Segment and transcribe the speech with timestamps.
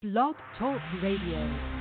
[0.00, 1.77] Blog Talk Radio.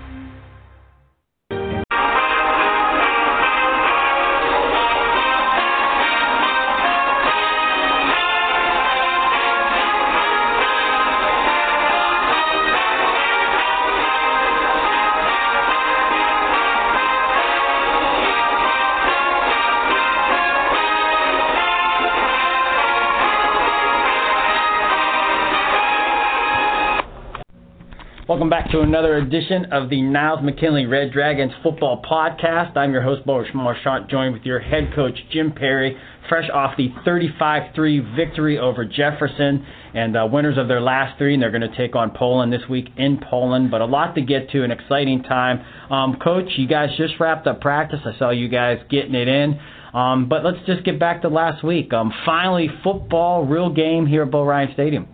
[28.72, 32.76] To another edition of the Niles McKinley Red Dragons Football Podcast.
[32.76, 36.90] I'm your host, Boris Marchant, joined with your head coach, Jim Parry, fresh off the
[37.06, 41.78] 35-3 victory over Jefferson, and uh, winners of their last three, and they're going to
[41.78, 43.72] take on Poland this week in Poland.
[43.72, 45.64] But a lot to get to, an exciting time.
[45.90, 48.02] Um, coach, you guys just wrapped up practice.
[48.04, 49.62] I saw you guys getting it in.
[49.94, 51.94] Um, but let's just get back to last week.
[51.94, 55.08] Um, finally, football, real game here at Bo Rein Stadium.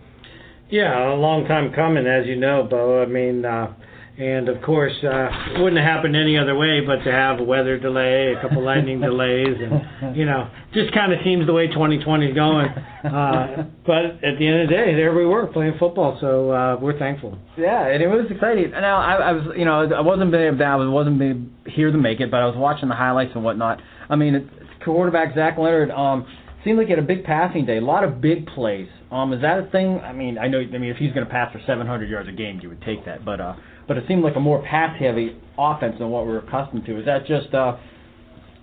[0.74, 3.00] Yeah, a long time coming, as you know, Bo.
[3.00, 3.72] I mean, uh,
[4.18, 7.44] and of course, uh, it wouldn't have happened any other way but to have a
[7.44, 11.68] weather delay, a couple lightning delays, and you know, just kind of seems the way
[11.68, 12.66] 2020 is going.
[12.66, 16.76] Uh, but at the end of the day, there we were playing football, so uh,
[16.80, 17.38] we're thankful.
[17.56, 18.72] Yeah, and it was exciting.
[18.72, 21.98] Now I, I was, you know, I wasn't able to, I wasn't able here to
[21.98, 23.80] make it, but I was watching the highlights and whatnot.
[24.10, 25.92] I mean, it's quarterback Zach Leonard.
[25.92, 26.26] Um,
[26.64, 28.88] seemed like he had a big passing day, a lot of big plays.
[29.10, 30.00] Um, is that a thing?
[30.00, 30.60] I mean, I know.
[30.60, 33.04] I mean, if he's going to pass for 700 yards a game, you would take
[33.04, 33.24] that.
[33.24, 33.54] But uh,
[33.86, 36.98] but it seemed like a more pass-heavy offense than what we're accustomed to.
[36.98, 37.76] Is that just uh,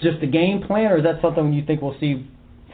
[0.02, 2.28] just the game plan, or is that something you think we'll see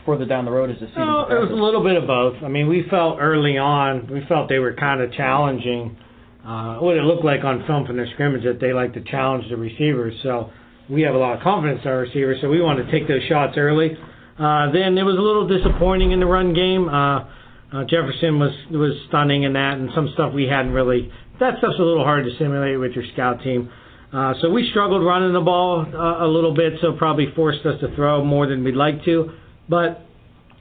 [0.06, 1.06] further down the road as the season?
[1.06, 2.42] No, it was a little bit of both.
[2.44, 5.98] I mean, we felt early on, we felt they were kind of challenging.
[6.46, 9.44] Uh, what it looked like on film from their scrimmage that they like to challenge
[9.50, 10.14] the receivers.
[10.24, 10.50] So
[10.90, 13.22] we have a lot of confidence in our receivers, so we want to take those
[13.28, 13.98] shots early.
[14.40, 16.88] Uh, then it was a little disappointing in the run game.
[16.88, 17.26] Uh,
[17.74, 21.12] uh, Jefferson was was stunning in that, and some stuff we hadn't really.
[21.40, 23.70] That stuff's a little hard to simulate with your scout team.
[24.14, 27.80] Uh, so we struggled running the ball uh, a little bit, so probably forced us
[27.82, 29.32] to throw more than we'd like to.
[29.68, 30.06] But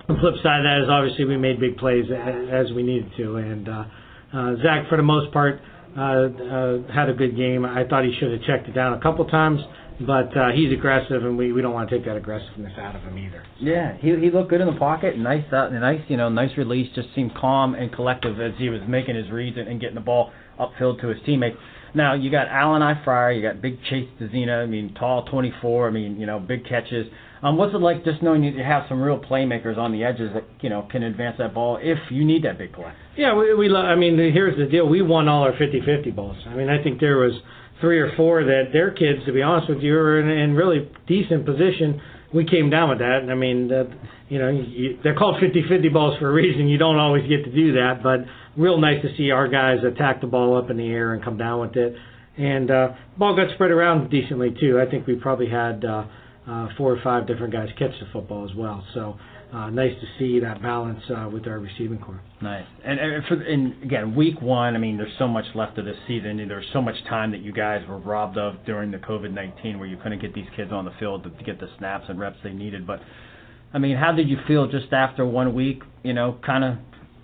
[0.09, 3.37] the flip side of that is obviously we made big plays as we needed to,
[3.37, 3.85] and uh,
[4.33, 5.61] uh, Zach for the most part
[5.97, 7.65] uh, uh, had a good game.
[7.65, 9.61] I thought he should have checked it down a couple times
[10.01, 13.03] but uh, he's aggressive, and we, we don't want to take that aggressiveness out of
[13.03, 13.45] him either.
[13.59, 15.17] Yeah, he he looked good in the pocket.
[15.19, 16.89] Nice, uh, nice, you know, nice release.
[16.95, 20.01] Just seemed calm and collective as he was making his reads and, and getting the
[20.01, 21.57] ball upfield to his teammates.
[21.95, 24.63] Now you got Allen I Fryer, you got Big Chase Dezina.
[24.63, 25.89] I mean, tall, 24.
[25.89, 27.07] I mean, you know, big catches.
[27.43, 30.45] Um, what's it like just knowing you have some real playmakers on the edges that
[30.61, 32.93] you know can advance that ball if you need that big play?
[33.17, 34.87] Yeah, we, we lo- I mean, here's the deal.
[34.87, 36.37] We won all our 50-50 balls.
[36.47, 37.33] I mean, I think there was
[37.81, 40.91] three or four that their kids, to be honest with you, are in, in really
[41.07, 42.01] decent position.
[42.35, 43.21] We came down with that.
[43.23, 43.89] and I mean, that,
[44.29, 46.69] you know, you, they're called 50-50 balls for a reason.
[46.69, 48.21] You don't always get to do that, but
[48.57, 51.37] real nice to see our guys attack the ball up in the air and come
[51.37, 51.95] down with it.
[52.37, 54.81] And uh, ball got spread around decently too.
[54.81, 56.07] I think we probably had uh,
[56.47, 58.85] uh, four or five different guys catch the football as well.
[58.95, 59.17] So
[59.53, 62.21] uh, nice to see that balance uh, with our receiving core.
[62.43, 62.67] Nice.
[62.85, 64.75] And, and for and again, week one.
[64.75, 66.41] I mean, there's so much left of this season.
[66.41, 69.87] and There's so much time that you guys were robbed of during the COVID-19, where
[69.87, 72.39] you couldn't get these kids on the field to, to get the snaps and reps
[72.43, 72.87] they needed.
[72.87, 73.01] But
[73.73, 75.83] I mean, how did you feel just after one week?
[76.03, 76.75] You know, kind of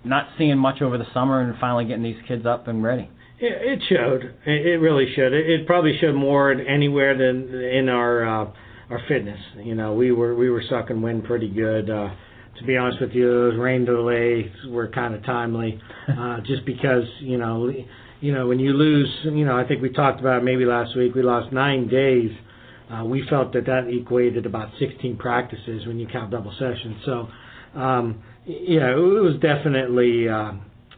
[0.05, 3.09] not seeing much over the summer and finally getting these kids up and ready.
[3.39, 4.33] It, it showed.
[4.45, 5.33] It, really showed.
[5.33, 8.43] It, it probably showed more anywhere than in our.
[8.43, 8.51] Uh,
[8.89, 9.39] our fitness.
[9.63, 11.89] You know, we were we were sucking wind pretty good.
[11.89, 12.09] Uh,
[12.57, 17.03] to be honest with you, those rain delays were kind of timely, uh, just because
[17.19, 17.71] you know,
[18.21, 20.95] you know when you lose, you know, I think we talked about it maybe last
[20.95, 21.15] week.
[21.15, 22.31] We lost nine days.
[22.91, 26.97] Uh, we felt that that equated about 16 practices when you count double sessions.
[27.05, 27.27] So,
[27.75, 30.51] um, you know, it was definitely, uh,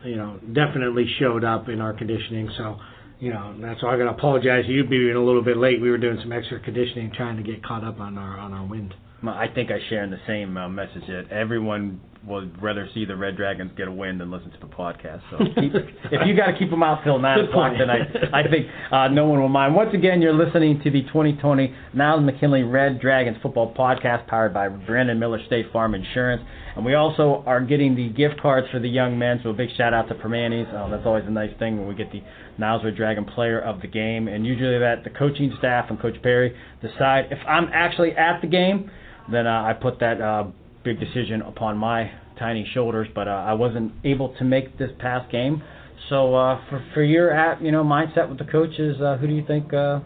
[0.04, 2.50] you know, definitely showed up in our conditioning.
[2.58, 2.80] So
[3.26, 5.82] you know, that's why I got to apologize to you being a little bit late.
[5.82, 8.68] We were doing some extra conditioning, trying to get caught up on our on our
[8.68, 8.94] wind.
[9.24, 13.16] I think I share in the same uh, message that everyone would rather see the
[13.16, 15.22] Red Dragons get a win than listen to the podcast.
[15.32, 18.02] So keep, if you got to keep them out till nine o'clock tonight,
[18.34, 19.76] I think uh, no one will mind.
[19.76, 24.70] Once again, you're listening to the 2020 Niles McKinley Red Dragons football podcast, powered by
[24.70, 26.42] Brandon Miller State Farm Insurance,
[26.76, 29.40] and we also are getting the gift cards for the young men.
[29.44, 30.74] So a big shout out to Permanis.
[30.74, 32.22] Uh, that's always a nice thing when we get the
[32.58, 36.22] Niles Red Dragon Player of the Game, and usually that the coaching staff and Coach
[36.22, 38.90] Parry decide if I'm actually at the game
[39.32, 40.46] then uh, I put that uh,
[40.84, 43.08] big decision upon my tiny shoulders.
[43.14, 45.64] But uh, I wasn't able to make this past game.
[46.10, 49.34] So uh, for for your at you know mindset with the coaches, uh, who do
[49.34, 50.00] you think uh,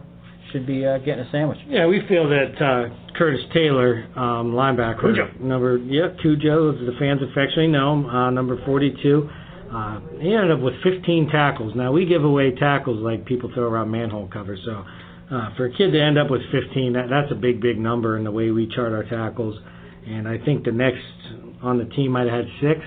[0.52, 1.60] should be uh, getting a sandwich?
[1.68, 5.30] Yeah, we feel that uh, Curtis Taylor, um, linebacker, Cujo.
[5.40, 9.30] number yeah Cujo, as the fans affectionately know him, uh, number 42.
[9.72, 11.74] Uh, he ended up with 15 tackles.
[11.76, 14.60] Now we give away tackles like people throw around manhole covers.
[14.66, 14.84] So
[15.32, 18.18] uh, for a kid to end up with 15, that, that's a big, big number
[18.18, 19.60] in the way we chart our tackles.
[20.08, 21.04] And I think the next
[21.62, 22.80] on the team might have had six.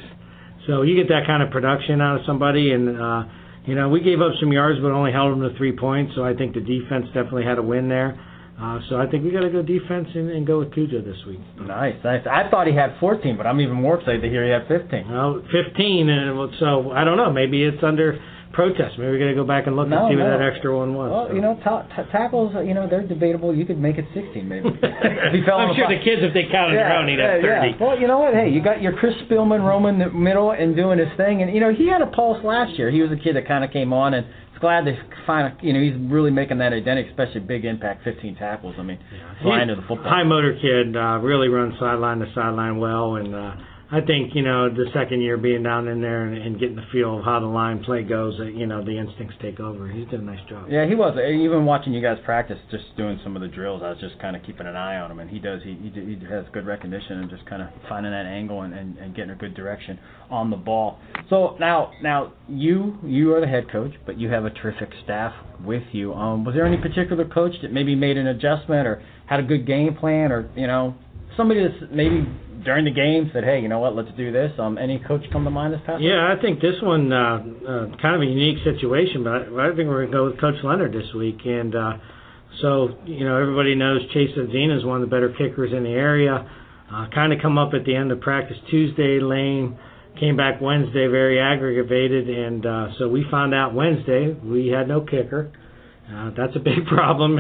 [0.67, 3.25] So you get that kind of production out of somebody, and uh,
[3.67, 6.13] you know we gave up some yards, but only held them to three points.
[6.15, 8.19] So I think the defense definitely had a win there.
[8.61, 11.17] Uh, so I think we got to go defense and, and go with Cujo this
[11.27, 11.41] week.
[11.59, 12.23] Nice, nice.
[12.31, 15.11] I thought he had 14, but I'm even more excited to hear he had 15.
[15.11, 17.33] Well, 15, and so I don't know.
[17.33, 18.21] Maybe it's under
[18.53, 18.99] protest.
[18.99, 20.95] Maybe we're going to go back and look No, and see what that extra one
[20.95, 21.11] was.
[21.11, 21.35] Well, so.
[21.35, 23.55] you know, ta- ta- tackles, uh, you know, they're debatable.
[23.55, 24.69] You could make it 16, maybe.
[24.83, 27.41] If he fell I'm sure fi- the kids, if they counted their own, he'd have
[27.41, 27.77] 30.
[27.81, 28.35] Well, you know what?
[28.35, 31.61] Hey, you got your Chris Spielman roaming the middle and doing his thing, and you
[31.61, 32.91] know he had a pulse last year.
[32.91, 35.55] He was a kid that kind of came on, and it's glad they find.
[35.63, 38.75] You know, he's really making that identity, especially big impact, 15 tackles.
[38.79, 38.99] I mean,
[39.43, 40.11] flying to the football.
[40.11, 43.55] High motor kid, uh, really runs sideline to sideline well, and uh,
[43.93, 46.87] I think you know the second year being down in there and, and getting the
[46.91, 49.87] feel of how the line play goes, you know the instincts take over.
[49.87, 50.69] He's done a nice job.
[50.71, 51.19] Yeah, he was.
[51.19, 54.35] Even watching you guys practice, just doing some of the drills, I was just kind
[54.35, 55.61] of keeping an eye on him, and he does.
[55.63, 58.97] He he, he has good recognition and just kind of finding that angle and, and,
[58.97, 59.99] and getting a good direction
[60.31, 60.99] on the ball.
[61.29, 65.35] So now, now you you are the head coach, but you have a terrific staff
[65.63, 66.15] with you.
[66.15, 69.67] Um, was there any particular coach that maybe made an adjustment or had a good
[69.67, 70.95] game plan, or you know
[71.37, 72.27] somebody that's maybe
[72.65, 74.53] during the game said, hey, you know what, let's do this.
[74.59, 76.01] Um, any coach come to mind this past?
[76.01, 76.09] week?
[76.09, 79.77] Yeah, I think this one uh, uh, kind of a unique situation, but I, I
[79.77, 81.93] think we're gonna go with Coach Leonard this week, and uh,
[82.61, 85.91] so you know everybody knows Chase Adzina is one of the better kickers in the
[85.91, 86.49] area.
[86.93, 89.77] Uh, kind of come up at the end of practice Tuesday, lame.
[90.21, 95.01] Came back Wednesday very aggravated, and uh, so we found out Wednesday we had no
[95.01, 95.51] kicker.
[96.13, 97.39] Uh, that's a big problem,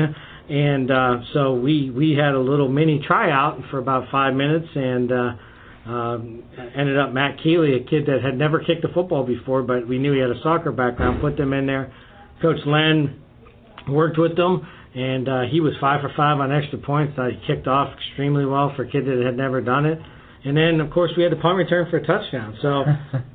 [0.48, 5.12] and uh, so we we had a little mini tryout for about five minutes, and
[5.12, 6.42] uh, um,
[6.76, 9.98] ended up Matt Keeley, a kid that had never kicked a football before, but we
[9.98, 11.20] knew he had a soccer background.
[11.20, 11.92] Put them in there.
[12.40, 13.20] Coach Len
[13.88, 17.16] worked with them, and uh, he was five for five on extra points.
[17.16, 19.98] He kicked off extremely well for a kid that had never done it.
[20.44, 22.58] And then, of course, we had the punt return for a touchdown.
[22.60, 22.84] So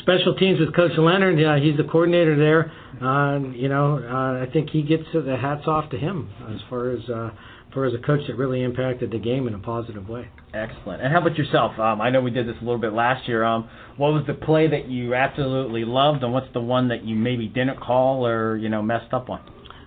[0.00, 1.38] special teams with Coach Leonard.
[1.38, 2.72] Yeah, he's the coordinator there.
[3.02, 6.90] Uh, you know, uh, I think he gets the hats off to him as far
[6.90, 7.30] as uh,
[7.72, 10.28] for as a coach that really impacted the game in a positive way.
[10.54, 11.02] Excellent.
[11.02, 11.78] And how about yourself?
[11.78, 13.42] Um, I know we did this a little bit last year.
[13.42, 17.16] Um, what was the play that you absolutely loved, and what's the one that you
[17.16, 19.40] maybe didn't call or you know messed up on?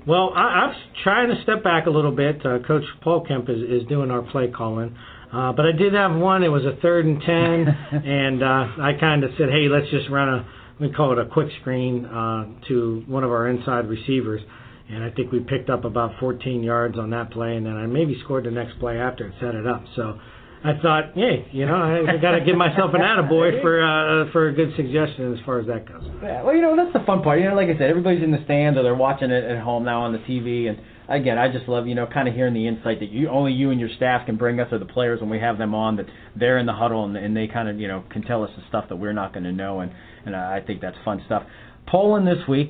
[0.06, 2.46] Well, I, I'm trying to step back a little bit.
[2.46, 4.96] Uh, Coach Paul Kemp is, is doing our play calling.
[5.32, 6.44] Uh, but I did have one.
[6.44, 7.68] It was a third and ten,
[8.06, 10.48] and uh, I kind of said, "Hey, let's just run a
[10.80, 14.42] we call it a quick screen uh, to one of our inside receivers."
[14.90, 17.88] And I think we picked up about 14 yards on that play, and then I
[17.88, 19.84] maybe scored the next play after and set it up.
[19.98, 20.18] So
[20.64, 24.32] I thought, hey, you know, I, I got to give myself an attaboy for uh,
[24.32, 26.04] for a good suggestion as far as that goes.
[26.24, 27.40] Yeah, well, you know that's the fun part.
[27.40, 29.84] You know, like I said, everybody's in the stands or they're watching it at home
[29.86, 32.68] now on the TV, and again, I just love you know kind of hearing the
[32.68, 35.30] insight that you only you and your staff can bring us or the players when
[35.30, 36.06] we have them on that
[36.36, 38.64] they're in the huddle and, and they kind of you know can tell us the
[38.68, 39.92] stuff that we're not going to know, and
[40.26, 41.44] and I think that's fun stuff.
[41.88, 42.70] Poland this week.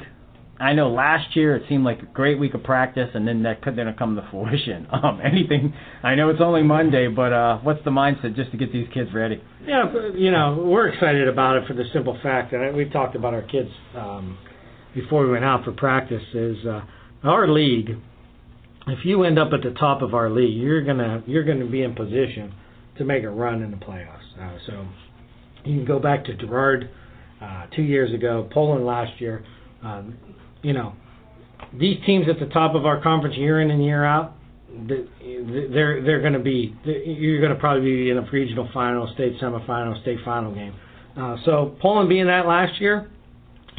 [0.60, 3.62] I know last year it seemed like a great week of practice, and then that
[3.62, 4.88] couldn't come to fruition.
[4.92, 5.72] Um, anything?
[6.02, 9.12] I know it's only Monday, but uh, what's the mindset just to get these kids
[9.14, 9.40] ready?
[9.64, 13.36] Yeah, you know, we're excited about it for the simple fact that we've talked about
[13.36, 14.40] our kids um,
[14.96, 16.24] before we went out for practice.
[16.34, 16.82] Is uh,
[17.24, 17.98] our league?
[18.88, 21.84] If you end up at the top of our league, you're gonna you're gonna be
[21.84, 22.54] in position
[22.98, 24.40] to make a run in the playoffs.
[24.40, 24.88] Uh, so
[25.66, 26.90] you can go back to Girard
[27.42, 29.44] uh, two years ago, Poland last year.
[29.84, 30.18] Um,
[30.62, 30.94] you know,
[31.74, 34.34] these teams at the top of our conference year in and year out,
[34.88, 39.40] they're they're going to be you're going to probably be in a regional final, state
[39.42, 40.74] semifinal, state final game.
[41.16, 43.10] Uh, so Poland being that last year,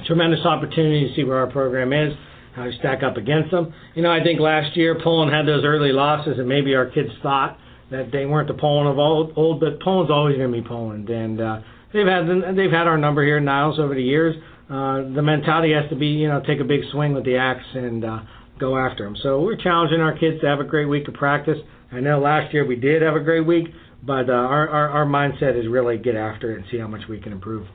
[0.07, 2.15] tremendous opportunity to see where our program is,
[2.55, 3.73] how we stack up against them.
[3.95, 7.11] You know, I think last year Poland had those early losses, and maybe our kids
[7.23, 7.59] thought
[7.91, 11.09] that they weren't the Poland of old, old but Poland's always going to be Poland,
[11.09, 11.61] and uh,
[11.93, 12.27] they've had
[12.57, 14.37] they've had our number here Niles over the years.
[14.69, 17.65] Uh, the mentality has to be, you know, take a big swing with the axe
[17.75, 18.21] and uh,
[18.61, 19.17] go after them.
[19.23, 21.57] So we're challenging our kids to have a great week of practice.
[21.91, 23.69] I know last year we did have a great week,
[24.03, 27.03] but uh, our, our our mindset is really get after it and see how much
[27.09, 27.67] we can improve.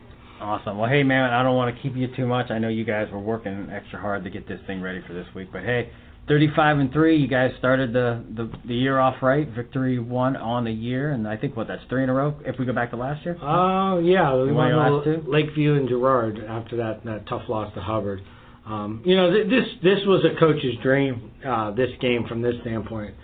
[0.43, 0.77] Awesome.
[0.77, 2.51] Well, hey, man, I don't want to keep you too much.
[2.51, 5.25] I know you guys were working extra hard to get this thing ready for this
[5.33, 5.89] week, but hey,
[6.27, 7.17] 35 and three.
[7.17, 9.47] You guys started the, the the year off right.
[9.47, 12.35] Victory one on the year, and I think what that's three in a row.
[12.45, 13.37] If we go back to last year.
[13.41, 17.73] Oh uh, yeah, we won last the Lakeview and Girard after that that tough loss
[17.75, 18.21] to Hubbard.
[18.65, 21.31] Um, you know, th- this this was a coach's dream.
[21.45, 23.15] Uh, this game from this standpoint,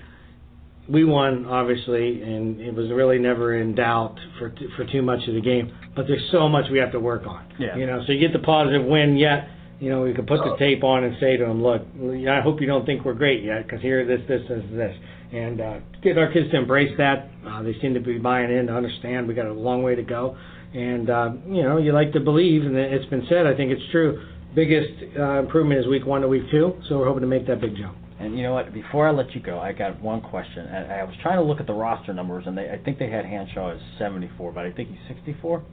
[0.90, 5.28] we won obviously, and it was really never in doubt for t- for too much
[5.28, 5.72] of the game.
[5.96, 7.46] But there's so much we have to work on.
[7.60, 7.76] Yeah.
[7.76, 9.48] You know, so you get the positive win, yet
[9.80, 11.82] you know we can put the tape on and say to them, look,
[12.28, 14.96] I hope you don't think we're great yet, because here this, this, this, this,
[15.32, 17.30] and uh, get our kids to embrace that.
[17.48, 20.04] Uh, they seem to be buying in to understand we got a long way to
[20.04, 20.38] go,
[20.74, 23.46] and uh, you know you like to believe, and it's been said.
[23.46, 24.26] I think it's true.
[24.56, 27.62] Biggest uh, improvement is week one to week two, so we're hoping to make that
[27.62, 27.96] big jump.
[28.20, 28.74] And you know what?
[28.74, 30.66] Before I let you go, I got one question.
[30.66, 33.10] And I was trying to look at the roster numbers, and they, I think they
[33.10, 35.64] had Hanshaw as 74, but I think he's 64.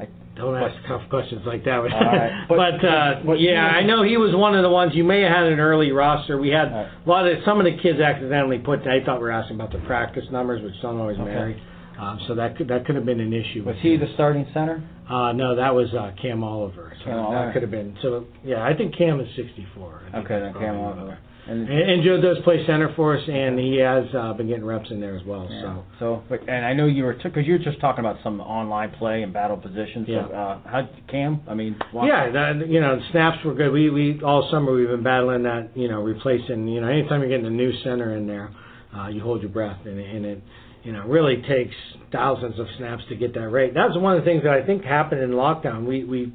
[0.00, 1.76] I Don't ask tough questions like that.
[1.76, 2.44] right.
[2.48, 5.20] but But- uh, but- yeah, I know he was one of the ones you may
[5.20, 6.38] have had an early roster.
[6.40, 6.88] We had Right.
[7.06, 8.86] a lot of some of the kids accidentally put.
[8.86, 11.26] I thought we were asking about the practice numbers, which don't always Okay.
[11.26, 11.62] marry.
[11.98, 13.62] Um, so that could that could have been an issue.
[13.64, 14.82] Was he the starting center?
[15.08, 16.90] Uh, no, that was uh, Cam Oliver.
[17.00, 17.52] So Cam that Oliver.
[17.52, 17.94] could have been.
[18.00, 20.00] So yeah, I think Cam is 64.
[20.08, 21.18] I think Okay, then Cam Oliver.
[21.44, 24.90] And, And, Joe does play center for us, and he has uh, been getting reps
[24.92, 25.48] in there as well.
[25.50, 25.62] yeah.
[25.62, 25.84] So.
[25.98, 28.90] so, but, and I know you were because you were just talking about some online
[28.92, 30.06] play and battle positions.
[30.06, 30.20] So, Yeah.
[30.26, 31.40] uh, how Cam?
[31.48, 33.72] I mean, Yeah, that, you know, snaps were good.
[33.72, 36.68] We we all summer we've been battling that, you know, replacing.
[36.68, 38.50] You know, anytime you're getting a new center in there,
[38.96, 40.42] uh, you hold your breath, and, and it,
[40.84, 41.74] you know, really takes
[42.12, 43.74] thousands of snaps to get that rate.
[43.74, 45.86] That was one of the things that I think happened in lockdown.
[45.86, 46.32] We we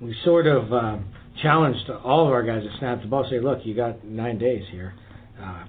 [0.00, 1.06] we sort of um,
[1.42, 3.26] challenged all of our guys that snapped the ball.
[3.30, 4.94] Say, look, you got nine days here.
[5.40, 5.64] Uh,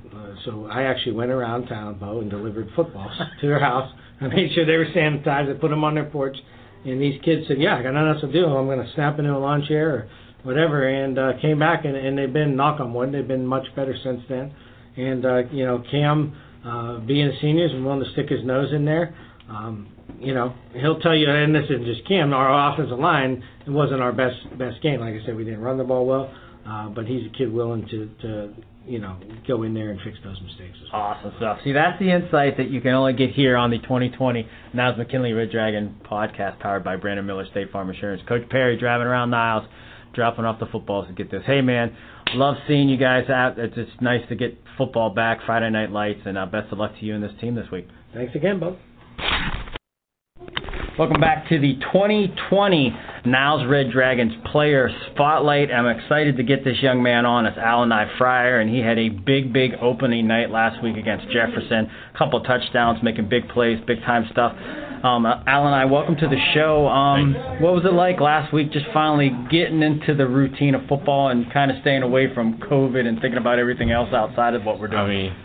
[0.46, 3.92] so I actually went around town, Bo, and delivered footballs to their house.
[4.22, 5.56] I made sure they were sanitized.
[5.56, 6.38] I put them on their porch.
[6.86, 8.46] And these kids said, "Yeah, I got nothing else to do.
[8.46, 10.10] I'm going to snap into a lawn chair or
[10.44, 13.12] whatever." And uh, came back, and, and they've been knock on wood.
[13.12, 14.54] They've been much better since then.
[14.96, 18.72] And uh, you know, Cam, uh, being a senior, is willing to stick his nose
[18.74, 19.16] in there.
[19.50, 22.34] Um, you know, he'll tell you, and this isn't just Cam.
[22.34, 25.00] Our offensive line, it wasn't our best best game.
[25.00, 26.34] Like I said, we didn't run the ball well,
[26.68, 28.54] uh, but he's a kid willing to to
[28.86, 30.78] you know go in there and fix those mistakes.
[30.86, 31.02] As well.
[31.02, 31.60] Awesome stuff.
[31.64, 35.34] See, that's the insight that you can only get here on the 2020 Niles McKinley
[35.34, 38.22] Red Dragon podcast powered by Brandon Miller State Farm Insurance.
[38.28, 39.68] Coach Parry driving around Niles,
[40.14, 41.44] dropping off the footballs to get this.
[41.46, 41.96] Hey, man,
[42.34, 43.60] love seeing you guys out.
[43.60, 46.94] It's just nice to get football back, Friday Night Lights, and uh, best of luck
[47.00, 47.88] to you and this team this week.
[48.14, 48.78] Thanks again, Bo.
[50.98, 55.70] Welcome back to the 2020 Niles Red Dragons player spotlight.
[55.72, 57.46] I'm excited to get this young man on.
[57.46, 58.18] It's Alan I.
[58.18, 61.88] Fryer, and he had a big, big opening night last week against Jefferson.
[62.16, 64.54] A couple touchdowns, making big plays, big time stuff.
[65.04, 65.86] Um, uh, Alan I.
[65.86, 66.88] welcome to the show.
[66.88, 71.30] Um, what was it like last week, just finally getting into the routine of football
[71.30, 74.80] and kind of staying away from COVID and thinking about everything else outside of what
[74.80, 75.00] we're doing?
[75.00, 75.36] I mean,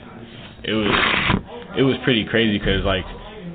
[0.65, 1.43] it was
[1.77, 3.05] it was pretty crazy because like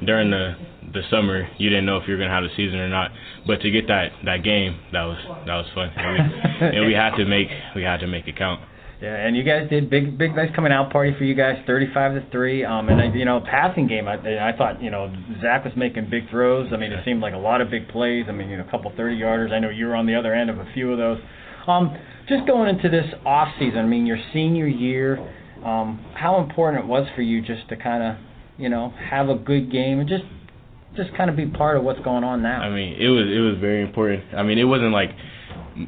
[0.05, 0.66] during the
[0.97, 3.11] the summer you didn't know if you were gonna have the season or not.
[3.45, 6.93] But to get that that game, that was that was fun, and we, and we
[6.93, 8.61] had to make we had to make it count.
[8.99, 12.15] Yeah, and you guys did big, big, nice coming out party for you guys, thirty-five
[12.15, 12.65] to three.
[12.65, 14.07] Um, and I, you know, passing game.
[14.07, 14.15] I,
[14.49, 16.73] I thought, you know, Zach was making big throws.
[16.73, 18.25] I mean, it seemed like a lot of big plays.
[18.27, 19.51] I mean, you know, a couple thirty yarders.
[19.51, 21.19] I know you were on the other end of a few of those.
[21.67, 21.95] Um,
[22.27, 23.79] just going into this off season.
[23.79, 25.19] I mean, your senior year.
[25.63, 28.15] Um, how important it was for you just to kind of,
[28.57, 30.23] you know, have a good game and just,
[30.95, 32.61] just kind of be part of what's going on now.
[32.61, 34.23] I mean, it was it was very important.
[34.35, 35.11] I mean, it wasn't like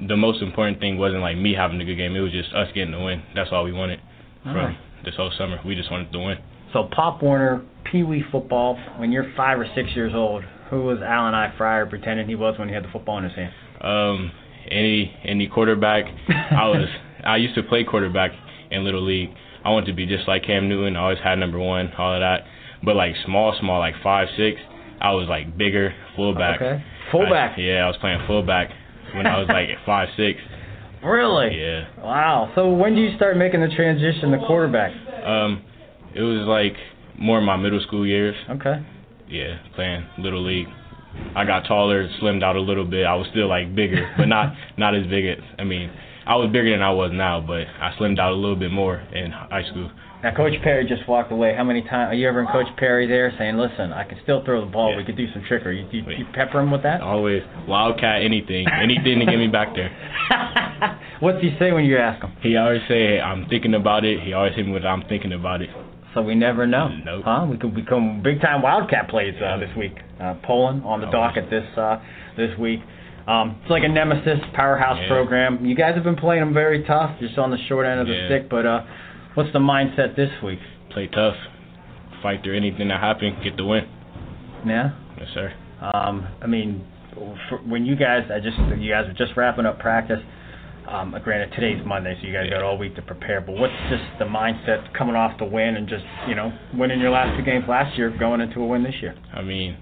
[0.07, 2.15] the most important thing wasn't like me having a good game.
[2.15, 3.23] It was just us getting the win.
[3.35, 3.99] That's all we wanted
[4.43, 4.77] from right.
[5.03, 5.59] this whole summer.
[5.65, 6.37] We just wanted to win.
[6.73, 8.77] So Pop Warner, Pee Wee football.
[8.97, 11.55] When you're five or six years old, who was Alan I.
[11.57, 13.53] Fryer pretending he was when he had the football in his hand?
[13.81, 14.31] Um,
[14.69, 16.05] any any quarterback.
[16.29, 16.87] I was
[17.25, 18.31] I used to play quarterback
[18.69, 19.29] in little league.
[19.63, 20.95] I wanted to be just like Cam Newton.
[20.95, 22.45] I always had number one, all of that.
[22.83, 24.59] But like small, small, like five, six,
[25.01, 26.61] I was like bigger, fullback.
[26.61, 26.83] Okay.
[27.11, 27.57] Fullback.
[27.57, 28.69] I, yeah, I was playing fullback
[29.15, 30.39] when I was like five, six.
[31.03, 31.57] Really?
[31.57, 31.87] Yeah.
[32.03, 32.51] Wow.
[32.55, 34.91] So when do you start making the transition to quarterback?
[35.25, 35.63] Um,
[36.13, 36.75] it was like
[37.17, 38.35] more in my middle school years.
[38.49, 38.85] Okay.
[39.29, 40.67] Yeah, playing little league.
[41.35, 43.05] I got taller, slimmed out a little bit.
[43.05, 45.37] I was still like bigger, but not not as big as.
[45.57, 45.91] I mean,
[46.29, 48.97] I was bigger than I was now, but I slimmed out a little bit more
[49.11, 49.89] in high school.
[50.21, 51.55] Now Coach Parry just walked away.
[51.57, 54.43] How many times are you ever in Coach Parry there saying, "Listen, I can still
[54.45, 54.91] throw the ball.
[54.91, 54.97] Yeah.
[54.97, 57.01] We could do some trickery." You, you, you pepper him with that?
[57.01, 59.89] Always wildcat, anything, anything to get me back there.
[61.19, 62.33] What's he say when you ask him?
[62.41, 65.61] He always say, "I'm thinking about it." He always hit me with, "I'm thinking about
[65.63, 65.69] it."
[66.13, 66.89] So we never know.
[67.05, 67.23] Nope.
[67.25, 67.47] Huh?
[67.49, 69.93] We could become big time Wildcat plays uh, this week.
[70.21, 71.11] Uh, Poland on the Oh.
[71.11, 71.97] docket this uh,
[72.37, 72.81] this week.
[73.27, 75.07] Um, it's like a nemesis powerhouse Yeah.
[75.07, 75.65] program.
[75.65, 78.13] You guys have been playing them very tough, just on the short end of the
[78.13, 78.25] Yeah.
[78.27, 78.49] stick.
[78.49, 78.81] But uh,
[79.35, 80.59] what's the mindset this week?
[80.89, 81.35] Play tough,
[82.23, 83.85] fight through anything that happens, get the win.
[84.65, 84.91] Yeah.
[85.17, 85.53] Yes, sir.
[85.81, 86.81] Um, I mean,
[87.65, 90.19] when you guys, I just you guys were just wrapping up practice.
[90.87, 93.41] Um, granted, today's Monday, so you guys got all week to prepare.
[93.41, 97.11] But what's just the mindset coming off the win and just you know winning your
[97.11, 99.13] last two games last year, going into a win this year?
[99.33, 99.77] I mean,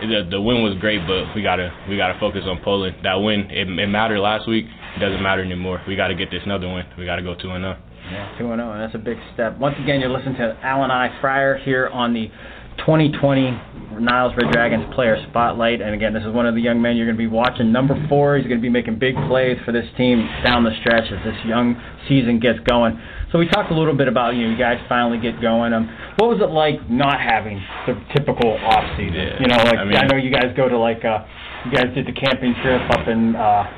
[0.00, 2.96] the the win was great, but we gotta we gotta focus on Poland.
[3.02, 4.66] That win it, it mattered last week.
[4.96, 5.80] It doesn't matter anymore.
[5.86, 6.86] We gotta get this another win.
[6.98, 7.76] We gotta go two and zero.
[8.10, 9.58] Yeah, two and zero, and that's a big step.
[9.58, 12.30] Once again, you're listening to Alan I Fryer here on the
[12.78, 15.80] 2020 Niles Red Dragons Player Spotlight.
[15.82, 17.72] And again, this is one of the young men you're going to be watching.
[17.72, 21.04] Number four, he's going to be making big plays for this team down the stretch
[21.12, 21.76] as this young
[22.08, 22.98] season gets going.
[23.32, 25.72] So we talked a little bit about you, know, you guys finally get going.
[25.72, 25.86] Um,
[26.18, 29.14] what was it like not having the typical off season?
[29.14, 31.22] Yeah, you know, like I mean- I know you guys go to like uh,
[31.66, 33.36] you guys did the camping trip up in.
[33.36, 33.68] Uh,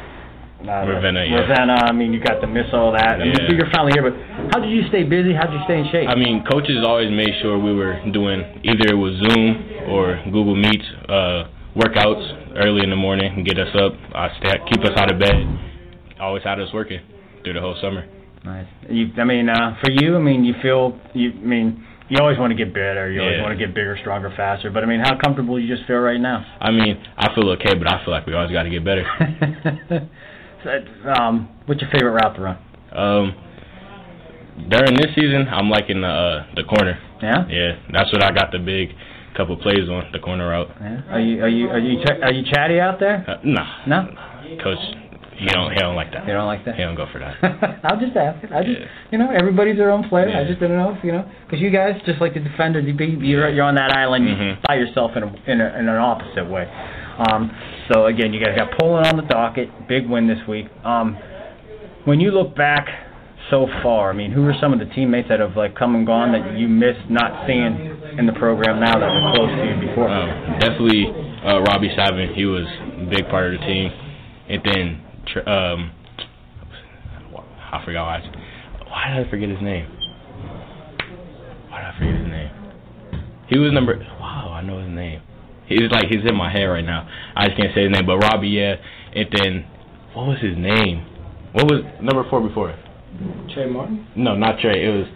[0.63, 1.43] uh, Ravenna, yeah.
[1.59, 3.19] I mean, you got to miss all that.
[3.19, 4.15] I mean, you're finally here, but
[4.53, 5.33] how did you stay busy?
[5.33, 6.09] How did you stay in shape?
[6.09, 10.55] I mean, coaches always made sure we were doing either it was Zoom or Google
[10.55, 14.93] Meets uh, workouts early in the morning and get us up, uh, stay, keep us
[14.97, 15.33] out of bed.
[16.21, 17.01] Always had us working
[17.43, 18.05] through the whole summer.
[18.45, 18.67] Nice.
[18.91, 22.39] You, I mean, uh, for you, I mean, you feel, you, I mean, you always
[22.39, 23.11] want to get better.
[23.11, 23.43] You always Yeah.
[23.43, 24.69] want to get bigger, stronger, faster.
[24.71, 26.45] But I mean, how comfortable you just feel right now?
[26.61, 29.07] I mean, I feel okay, but I feel like we always got to get better.
[30.63, 30.71] So,
[31.11, 32.59] um, what's your favorite route to run?
[32.93, 33.35] Um,
[34.69, 36.99] during this season, I'm liking the uh, the corner.
[37.23, 37.47] Yeah.
[37.49, 38.91] Yeah, that's what I got the big
[39.37, 40.69] couple plays on the corner route.
[40.81, 41.03] Yeah.
[41.11, 43.25] Are you are you are you ch- are you chatty out there?
[43.27, 44.09] Uh, nah, No.
[44.63, 44.77] coach,
[45.39, 46.27] he don't he don't like that.
[46.27, 46.75] You don't like that?
[46.77, 47.81] He don't go for that.
[47.85, 48.45] I'll just ask.
[48.53, 48.87] I just, Yeah.
[49.11, 50.29] you know, everybody's their own player.
[50.29, 52.93] I just didn't know if you know, because you guys, just like the defenders, you
[52.93, 54.63] be, you're you're on that island Mhm.
[54.69, 56.69] by yourself in a, in, a, in an opposite way.
[57.31, 57.51] Um,
[57.91, 60.67] so again, you guys got Poland on the docket, big win this week.
[60.85, 61.17] Um,
[62.05, 62.87] when you look back
[63.51, 66.07] so far, I mean, who are some of the teammates that have like come and
[66.07, 69.89] gone that you missed not seeing in the program now that were close to you
[69.89, 70.09] before?
[70.09, 71.07] Um, definitely
[71.45, 72.35] uh, Robbie Savin.
[72.35, 73.91] He was a big part of the team.
[74.49, 75.93] And then um,
[77.73, 78.17] I forgot why.
[78.19, 79.87] I, why did I forget his name?
[81.69, 82.51] Why did I forget his name?
[83.49, 83.99] He was number.
[84.21, 85.23] Wow, I know his name.
[85.67, 87.09] He's like he's in my head right now.
[87.35, 88.07] I just can't say his name.
[88.07, 88.77] But Robbie, yeah.
[89.15, 89.67] And then
[90.13, 91.07] what was his name?
[91.53, 92.77] What was number four before?
[93.55, 94.07] Trey Martin.
[94.17, 94.85] No, not Trey.
[94.85, 95.07] It was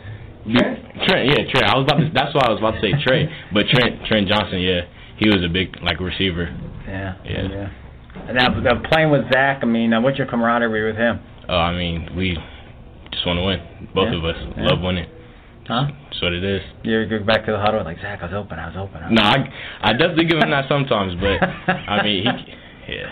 [0.52, 0.78] Trent?
[1.06, 1.26] Trent.
[1.26, 1.66] Yeah, Trent.
[1.66, 2.10] I was about to.
[2.14, 3.28] That's why I was about to say Trey.
[3.52, 4.60] But Trent, Trent Johnson.
[4.60, 4.82] Yeah,
[5.18, 6.54] he was a big like receiver.
[6.86, 7.14] Yeah.
[7.24, 7.48] Yeah.
[7.48, 8.32] yeah.
[8.32, 11.20] Now, now playing with Zach, I mean, uh, what's your camaraderie with him?
[11.48, 12.36] Oh, I mean, we
[13.12, 13.60] just want to win.
[13.94, 14.18] Both Yeah.
[14.18, 14.64] of us Yeah.
[14.66, 15.06] love winning.
[15.66, 15.86] Huh?
[16.04, 16.62] That's what it is.
[16.84, 18.20] You go back to the huddle like Zach.
[18.22, 18.58] I was open.
[18.58, 19.02] I was open.
[19.02, 23.10] I was No, I, I definitely give him that sometimes, but I mean, he, yeah,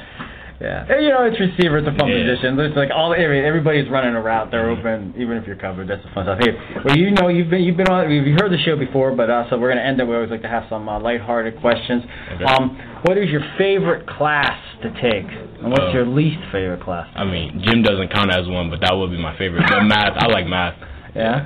[0.64, 1.76] Yeah, And, you know it's receiver.
[1.76, 2.24] It's a fun Yeah.
[2.24, 2.58] position.
[2.58, 4.50] It's like all every, everybody's running a route.
[4.50, 4.78] They're Mhm.
[4.80, 5.88] open, even if you're covered.
[5.88, 6.38] That's the fun stuff.
[6.40, 8.10] Hey, well, you know you've been you've been on.
[8.10, 10.08] You've heard the show before, but uh, so we're gonna end it.
[10.08, 12.04] We always like to have some uh, lighthearted questions.
[12.36, 12.44] Okay.
[12.44, 15.26] Um, what is your favorite class to take,
[15.60, 17.08] and what's Uh, your least favorite class?
[17.14, 19.64] I mean, gym doesn't count as one, but that would be my favorite.
[19.68, 20.76] But math, I like math.
[21.14, 21.44] Yeah,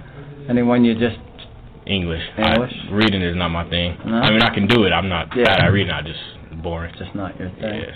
[0.48, 1.18] anyone you just
[1.86, 2.22] English.
[2.38, 2.72] English?
[2.88, 3.96] I, reading is not my thing.
[4.04, 4.20] No?
[4.20, 4.92] I mean, I can do it.
[4.92, 5.44] I'm not Yeah.
[5.44, 5.90] bad at reading.
[5.92, 6.20] I just
[6.62, 6.92] boring.
[6.98, 7.80] just not your thing.
[7.80, 7.90] Yeah,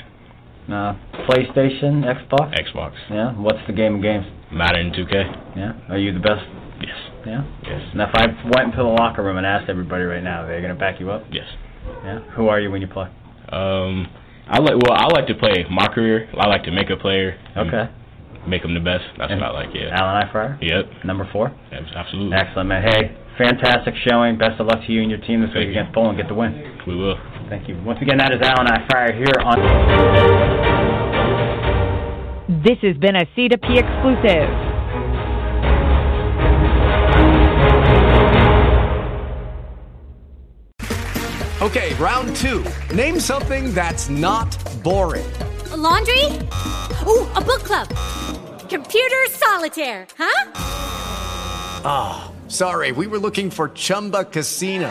[0.71, 0.95] Uh,
[1.27, 2.55] PlayStation, Xbox.
[2.55, 3.33] Xbox, Yeah.
[3.33, 4.25] What's the game of games?
[4.53, 5.25] Madden, 2K.
[5.57, 5.73] Yeah.
[5.89, 6.45] Are you the best?
[6.81, 6.97] Yes,
[7.27, 7.43] Yeah.
[7.65, 10.61] yes, Now, if I went into the locker room and asked everybody right now, they're
[10.63, 11.25] gonna back you up.
[11.31, 11.47] yes.
[12.05, 12.19] Yeah.
[12.37, 13.09] Who are you when you play?
[13.51, 14.07] Um,
[14.49, 14.75] I like.
[14.77, 16.29] Well, I like to play my career.
[16.39, 17.37] I like to make a player.
[17.57, 17.89] Okay.
[18.47, 19.05] Make them the best.
[19.19, 19.69] That's what I like.
[19.75, 19.91] Yeah.
[19.95, 20.31] Alan I.
[20.33, 20.59] Fryer.
[20.61, 21.05] Yep.
[21.05, 21.53] Number four.
[21.73, 22.37] abs- Absolutely.
[22.37, 22.83] Excellent, man.
[22.83, 24.37] Hey, fantastic showing.
[24.39, 25.81] Best of luck to you and your team this Thank week you.
[25.81, 26.19] against Poland.
[26.19, 26.55] Get the win.
[26.87, 27.17] We will.
[27.53, 27.77] Thank you.
[27.85, 28.87] Once again, that is Alan I.
[28.89, 29.59] Fryer here on.
[32.65, 34.49] This has been a C2P exclusive.
[41.61, 42.65] Okay, round two.
[42.95, 45.31] Name something that's not boring.
[45.73, 46.25] A laundry?
[47.07, 47.89] Ooh, a book club.
[48.71, 50.53] Computer solitaire, huh?
[51.85, 54.91] Ah, sorry, we were looking for Chumba Casino.